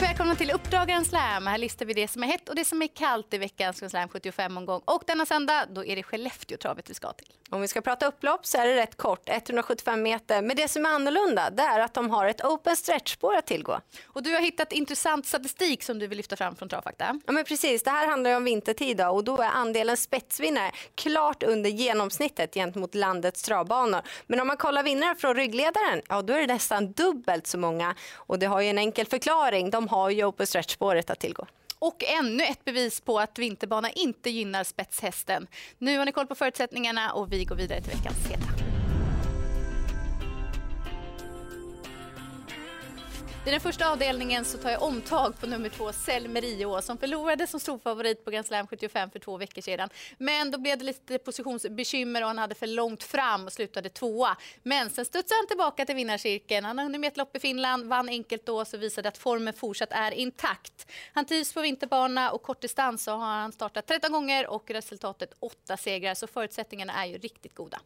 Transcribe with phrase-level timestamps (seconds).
[0.00, 1.46] Hej välkomna till Uppdragaren Slam.
[1.46, 4.08] Här listar vi det som är hett och det som är kallt i veckans Slam
[4.08, 4.82] 75-omgång.
[4.84, 7.28] Och denna söndag då är det Skellefteå-travet vi ska till.
[7.50, 10.42] Om vi ska prata upplopp så är det rätt kort, 175 meter.
[10.42, 13.80] Men det som är annorlunda det är att de har ett open stretch-spår att tillgå.
[14.06, 17.20] Och du har hittat intressant statistik som du vill lyfta fram från Travfakta.
[17.26, 21.42] Ja men precis, det här handlar om vintertid då, och då är andelen spetsvinnare klart
[21.42, 24.02] under genomsnittet gentemot landets travbanor.
[24.26, 27.94] Men om man kollar vinnare från ryggledaren, ja då är det nästan dubbelt så många.
[28.14, 31.46] Och det har ju en enkel förklaring, de har ju open stretch-spåret att tillgå.
[31.78, 35.46] Och ännu ett bevis på att vinterbana inte gynnar spetshästen.
[35.78, 38.77] Nu har ni koll på förutsättningarna och vi går vidare till veckans heta.
[43.46, 47.60] I den första avdelningen så tar jag omtag på nummer två, Selmerio, som förlorade som
[47.60, 49.88] storfavorit på Grand Slam 75 för två veckor sedan.
[50.18, 54.36] Men då blev det lite positionsbekymmer och han hade för långt fram och slutade tvåa.
[54.62, 56.64] Men sen studsade han tillbaka till vinnarcirkeln.
[56.64, 59.54] Han har hunnit med ett lopp i Finland, vann enkelt då så visade att formen
[59.54, 60.86] fortsatt är intakt.
[61.12, 65.76] Han trivs på vinterbana och kortdistans så har han startat 13 gånger och resultatet 8
[65.76, 67.80] segrar så förutsättningarna är ju riktigt goda.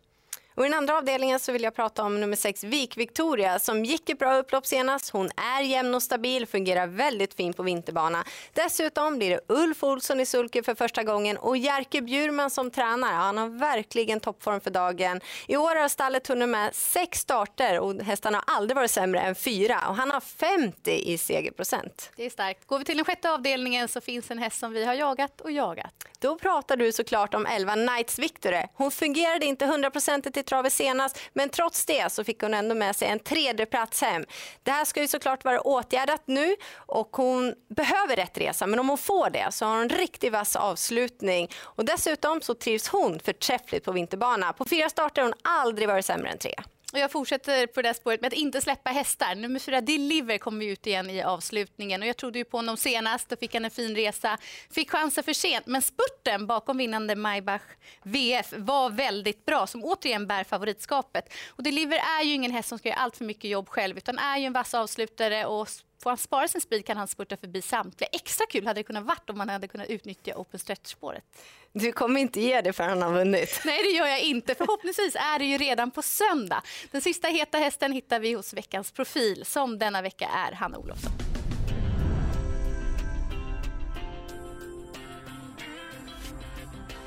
[0.55, 3.84] Och I den andra avdelningen så vill jag prata om nummer sex Vik Victoria som
[3.84, 5.11] gick ett bra upplopp senast.
[5.11, 8.25] Hon är jämn och stabil, fungerar väldigt fint på vinterbana.
[8.53, 13.14] Dessutom blir det Ulf Olsson i sulke för första gången och Jerker Bjurman som tränare.
[13.14, 15.20] Han har verkligen toppform för dagen.
[15.47, 19.34] I år har stallet hunnit med sex starter och hästarna har aldrig varit sämre än
[19.34, 22.11] fyra och han har 50 i segerprocent.
[22.16, 22.66] Det är starkt.
[22.66, 25.53] Går vi till den sjätte avdelningen så finns en häst som vi har jagat och
[25.53, 25.94] jagat.
[26.19, 28.62] Då pratar du såklart om 11 Knights Victory.
[28.75, 32.97] Hon fungerade inte hundraprocentigt i travet senast, men trots det så fick hon ändå med
[32.97, 34.25] sig en tredje plats hem.
[34.62, 38.89] Det här ska ju såklart vara åtgärdat nu och hon behöver rätt resa, men om
[38.89, 41.51] hon får det så har hon en riktigt vass avslutning.
[41.61, 44.53] Och dessutom så trivs hon förträffligt på vinterbana.
[44.53, 46.55] På fyra starter har hon aldrig varit sämre än tre.
[46.93, 49.34] Och jag fortsätter på det spåret med att inte släppa hästar.
[49.34, 52.03] Nummer fyra, Deliver, kom ut igen i avslutningen.
[52.03, 53.28] Och jag trodde ju på honom senast.
[53.28, 54.39] Då fick han en fin resa.
[54.71, 55.66] Fick chansen för sent.
[55.66, 57.62] Men spurten bakom vinnande Maybach
[58.03, 59.66] VF var väldigt bra.
[59.66, 61.33] Som återigen bär favoritskapet.
[61.49, 63.99] Och Deliver är ju ingen häst som ska göra allt för mycket jobb själv.
[63.99, 65.69] Utan är ju en vass avslutare och
[66.03, 68.09] Får han spara sin speed kan han spurta förbi samtliga.
[68.13, 71.25] Extra kul hade det kunnat varit om man hade kunnat utnyttja open stretch-spåret.
[71.73, 73.63] Du kommer inte ge det för han har vunnit.
[73.65, 74.55] Nej, det gör jag inte.
[74.55, 76.63] Förhoppningsvis är det ju redan på söndag.
[76.91, 81.13] Den sista heta hästen hittar vi hos veckans profil som denna vecka är Hanna Olofsson.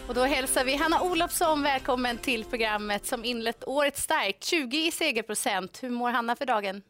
[0.07, 4.43] Och då hälsar vi Hanna Olofsson välkommen till programmet som inlett året starkt.
[4.43, 5.83] 20 i segerprocent.
[5.83, 6.81] Hur mår Hanna för dagen?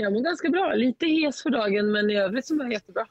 [0.00, 0.74] Jag mår ganska bra.
[0.74, 3.06] Lite hes för dagen, men i övrigt så mår jag jättebra.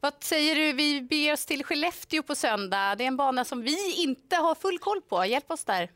[0.00, 0.72] Vad säger du?
[0.72, 2.94] Vi beger oss till Skellefteå på söndag.
[2.98, 5.24] Det är en bana som vi inte har full koll på.
[5.24, 5.90] Hjälp oss där.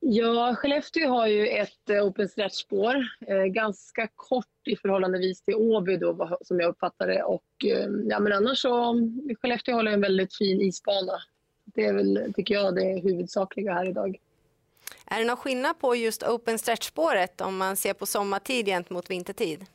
[0.00, 2.94] Ja, Skellefteå har ju ett eh, open stretch-spår.
[3.26, 7.22] Eh, ganska kort i förhållandevis till Åby då, som jag uppfattar det.
[7.22, 8.94] Och, eh, ja, men annars så,
[9.40, 11.22] Skellefteå håller en väldigt fin isbana.
[11.64, 14.18] Det är väl, tycker jag, det huvudsakliga här idag.
[15.10, 19.66] Är det någon skillnad på just open stretch-spåret om man ser på sommartid gentemot vintertid?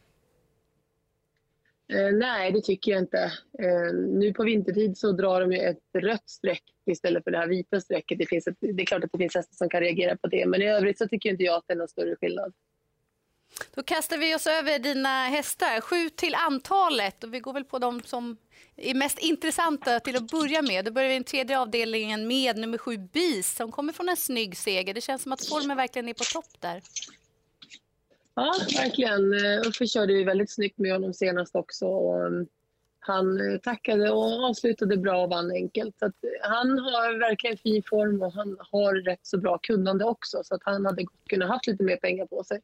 [1.94, 3.18] Eh, nej, det tycker jag inte.
[3.60, 7.82] Eh, nu på vintertid så drar de ett rött streck istället för det här vita
[7.82, 8.20] strecket.
[8.20, 10.46] Det, finns ett, det är klart att det finns hästar som kan reagera på det,
[10.46, 12.54] men i övrigt så tycker inte jag att det är någon större skillnad.
[13.76, 15.82] Då kastar vi oss över dina hästar.
[15.82, 18.38] Sju till antalet och vi går väl på de som
[18.76, 20.86] är mest intressanta till att börja med.
[20.86, 24.18] Då börjar vi i den tredje avdelningen med nummer sju Bis som kommer från en
[24.18, 24.94] snygg seger.
[24.94, 26.82] Det känns som att formen verkligen är på topp där.
[28.36, 29.34] Ja, verkligen.
[29.34, 31.86] Eh, Uffe körde ju väldigt snyggt med honom senast också.
[31.86, 32.48] Mm,
[33.00, 36.00] han eh, tackade och avslutade bra och vann enkelt.
[36.00, 36.12] Så eh,
[36.42, 40.44] han har verkligen fin form och han har rätt så bra kunnande också.
[40.44, 42.62] Så att han hade kunnat haft lite mer pengar på sig.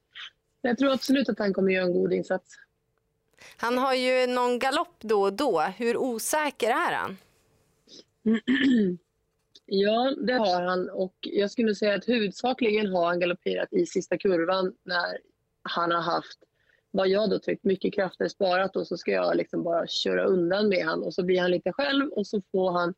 [0.62, 2.56] Jag tror absolut att han kommer göra en god insats.
[3.58, 5.62] Han har ju någon galopp då och då.
[5.62, 7.18] Hur osäker är han?
[9.70, 10.90] Ja, det har han.
[10.90, 15.18] Och jag skulle säga att huvudsakligen har han galopperat i sista kurvan när
[15.62, 16.40] han har haft
[16.92, 20.70] vad jag då tyckt mycket krafter sparat och så ska jag liksom bara köra undan
[20.70, 22.94] med han och så blir han lite själv och så får han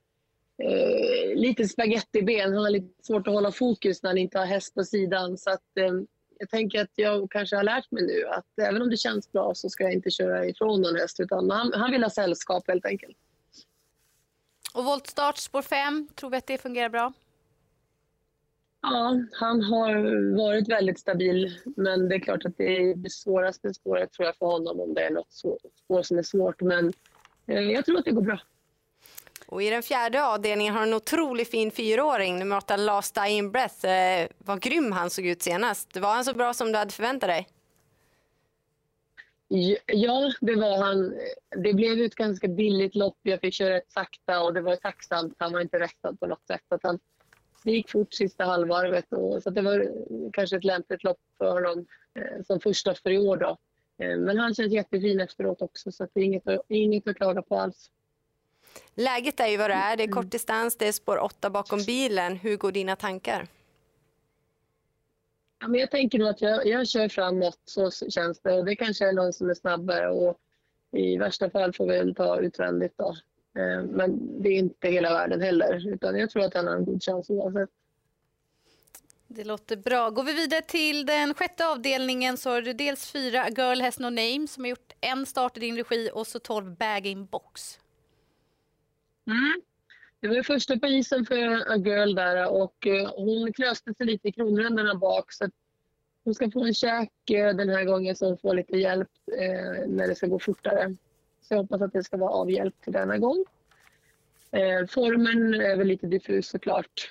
[0.64, 2.54] eh, lite spagettiben.
[2.54, 5.38] Han har lite svårt att hålla fokus när han inte har häst på sidan.
[5.38, 5.94] Så att, eh,
[6.40, 9.56] jag tänker att jag kanske har lärt mig nu att även om det känns bra
[9.56, 12.86] så ska jag inte köra ifrån någon häst utan han, han vill ha sällskap helt
[12.86, 13.18] enkelt.
[14.74, 17.14] Och voltstart spår 5, tror vi att det fungerar bra?
[18.82, 23.74] Ja, han har varit väldigt stabil men det är klart att det är det svåraste
[23.74, 25.34] spåret tror jag för honom om det är något
[25.76, 26.94] spår som är svårt men
[27.48, 28.40] eh, jag tror att det går bra.
[29.52, 33.86] Och I den fjärde avdelningen har en otroligt fin fyraåring, nummer åtta Last Dying Breath.
[33.86, 35.98] Eh, vad grym han såg ut senast.
[35.98, 37.48] Var han så bra som du hade förväntat dig?
[39.86, 41.14] Ja, det var han.
[41.64, 43.18] Det blev ett ganska billigt lopp.
[43.22, 45.36] Jag fick köra rätt sakta och det var tacksamt.
[45.38, 46.66] Han var inte rättad på något sätt.
[46.68, 47.00] Att han,
[47.64, 49.14] det gick fort sista halvvarvet.
[49.14, 49.92] Och, så det var
[50.34, 53.38] kanske ett lämpligt lopp för honom eh, som första för i år.
[53.38, 53.58] Då.
[54.06, 57.56] Eh, men han känns jättefin efteråt också så det är inget, inget att klaga på
[57.56, 57.90] alls.
[58.96, 59.98] Läget är ju vad det är.
[59.98, 60.16] Det är mm.
[60.16, 62.36] kort distans, det är spår 8 bakom bilen.
[62.36, 63.48] Hur går dina tankar?
[65.60, 68.54] Ja, men jag tänker nog att jag, jag kör framåt, så känns det.
[68.54, 70.38] Och det kanske är någon som är snabbare och
[70.92, 73.16] i värsta fall får vi väl ta utvändigt då.
[73.58, 76.86] Eh, men det är inte hela världen heller, utan jag tror att han har en
[76.86, 77.70] god chans oavsett.
[79.28, 80.10] Det låter bra.
[80.10, 84.06] Går vi vidare till den sjätte avdelningen så har du dels fyra Girl Has No
[84.06, 87.80] Name som har gjort en start i din regi och så tolv Bag In Box.
[89.30, 89.62] Mm.
[90.20, 94.28] Det var första på isen för A Girl där och eh, hon klöste sig lite
[94.28, 95.50] i kronränderna bak så
[96.24, 99.88] hon ska få en käk eh, den här gången så hon får lite hjälp eh,
[99.88, 100.96] när det ska gå fortare.
[101.42, 103.46] Så jag hoppas att det ska vara avhjälpt till denna gång.
[104.52, 107.10] Eh, formen är väl lite diffus såklart.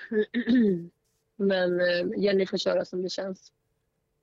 [1.37, 1.81] Men
[2.17, 3.53] Jenny får köra som det känns.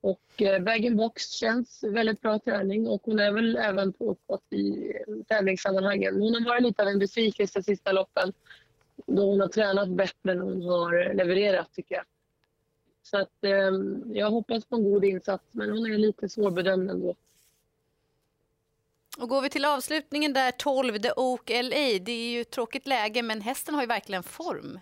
[0.06, 4.92] Och bag box känns väldigt bra träning och hon är väl även på uppåt i
[5.28, 6.14] tävlingssammanhangen.
[6.20, 8.32] Hon har varit lite av en besvikelse sista loppen
[9.06, 12.04] då hon har tränat bättre än hon har levererat tycker jag.
[13.02, 13.70] Så att, eh,
[14.14, 17.14] jag hoppas på en god insats men hon är lite svårbedömd ändå.
[19.18, 21.98] Och går vi till avslutningen där 12, The Oak LA.
[22.00, 24.78] Det är ju ett tråkigt läge men hästen har ju verkligen form.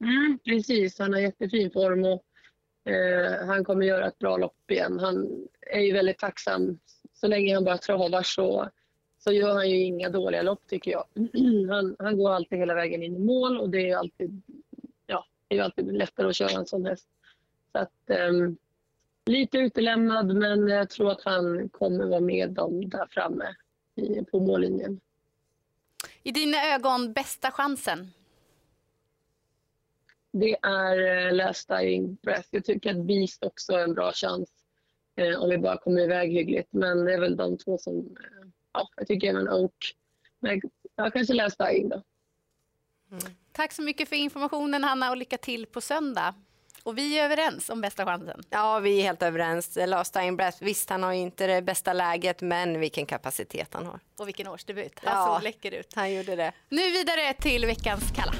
[0.00, 2.25] Mm, precis, han har jättefin form och
[2.86, 4.98] eh, han kommer göra ett bra lopp igen.
[4.98, 6.78] Han är ju väldigt tacksam.
[7.14, 8.68] Så länge han bara travar så
[9.26, 11.04] så gör han ju inga dåliga lopp tycker jag.
[11.70, 14.42] Han, han går alltid hela vägen in i mål och det är alltid,
[15.06, 17.08] ja, det är alltid lättare att köra en sån häst.
[17.72, 18.32] Så att, eh,
[19.26, 23.54] lite utelämnad men jag tror att han kommer vara med dem där framme
[23.94, 25.00] i, på mållinjen.
[26.22, 28.10] I dina ögon, bästa chansen?
[30.40, 32.48] Det är uh, Last Dying Breath.
[32.50, 34.50] Jag tycker att Beast också är en bra chans
[35.20, 36.68] uh, om vi bara kommer iväg hyggligt.
[36.70, 38.06] Men det är väl de två som uh,
[38.72, 39.94] ja, jag tycker även Oak.
[40.40, 40.60] Men
[40.96, 42.02] jag kanske läste in då.
[43.10, 43.34] Mm.
[43.52, 46.34] Tack så mycket för informationen Hanna och lycka till på söndag.
[46.82, 48.42] Och vi är överens om bästa chansen.
[48.50, 49.78] Ja, vi är helt överens.
[49.86, 50.58] Last in breath.
[50.60, 54.00] Visst, han har inte det bästa läget, men vilken kapacitet han har.
[54.18, 54.92] Och vilken årsdebut.
[55.04, 55.94] Han ja, såg läcker ut.
[55.94, 56.52] Han gjorde det.
[56.68, 58.32] Nu vidare till veckans Kalla.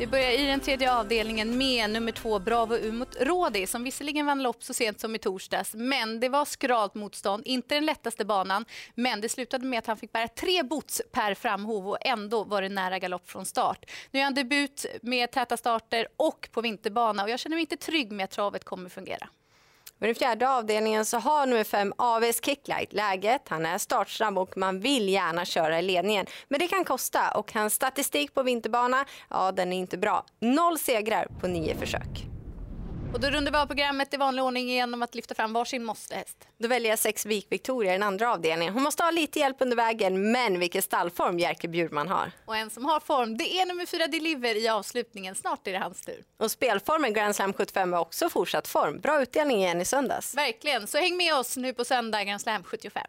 [0.00, 4.26] Vi börjar i den tredje avdelningen med nummer två Bravo U mot Rådi som visserligen
[4.26, 8.24] vann lopp så sent som i torsdags men det var skralt motstånd, inte den lättaste
[8.24, 8.64] banan
[8.94, 12.62] men det slutade med att han fick bära tre bots per framhov och ändå var
[12.62, 13.90] det nära galopp från start.
[14.10, 17.76] Nu är han debut med täta starter och på vinterbana och jag känner mig inte
[17.76, 19.28] trygg med att travet kommer fungera.
[20.02, 23.42] I den fjärde avdelningen så har nummer fem AVS Kicklight läget.
[23.48, 26.26] Han är startsnabb och man vill gärna köra i ledningen.
[26.48, 30.24] Men det kan kosta och hans statistik på vinterbana, ja den är inte bra.
[30.40, 32.29] Noll segrar på nio försök.
[33.14, 36.48] Och då rundar vi av programmet i vanlig ordning genom att lyfta fram varsin måstehäst.
[36.58, 38.74] Då väljer jag sex Vik Victoria i den andra avdelningen.
[38.74, 42.32] Hon måste ha lite hjälp under vägen, men vilken stallform Jerker Bjurman har.
[42.44, 45.34] Och en som har form, det är nummer fyra Deliver i avslutningen.
[45.34, 46.24] Snart är det hans tur.
[46.38, 49.00] Och spelformen Grand Slam 75 är också fortsatt form.
[49.00, 50.34] Bra utdelning igen i söndags.
[50.34, 53.06] Verkligen, så häng med oss nu på söndag Grand Slam 75.